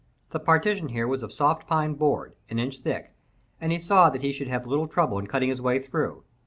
[0.31, 3.13] The partition here was of soft pine board, an inch thick,
[3.59, 6.23] and he saw that he should have little trouble in cutting his way through.